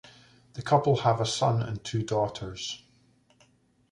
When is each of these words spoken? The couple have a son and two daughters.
The 0.53 0.63
couple 0.63 0.95
have 1.01 1.21
a 1.21 1.27
son 1.27 1.61
and 1.61 1.83
two 1.83 2.01
daughters. 2.01 2.81